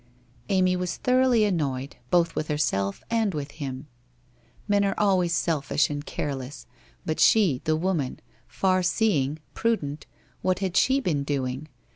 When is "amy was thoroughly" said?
0.49-1.43